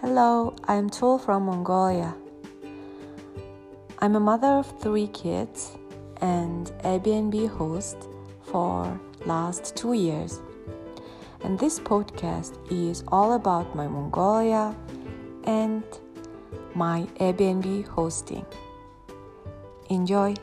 Hello, 0.00 0.54
I'm 0.68 0.88
Tul 0.88 1.18
from 1.18 1.46
Mongolia. 1.46 2.14
I'm 3.98 4.14
a 4.14 4.20
mother 4.20 4.46
of 4.46 4.80
three 4.80 5.08
kids 5.08 5.76
and 6.20 6.68
Airbnb 6.84 7.48
host 7.48 7.96
for 8.42 9.00
last 9.26 9.74
two 9.74 9.94
years. 9.94 10.38
And 11.42 11.58
this 11.58 11.80
podcast 11.80 12.54
is 12.70 13.02
all 13.08 13.32
about 13.32 13.74
my 13.74 13.88
Mongolia 13.88 14.72
and 15.42 15.82
my 16.76 17.08
Airbnb 17.18 17.88
hosting. 17.88 18.46
Enjoy! 19.90 20.36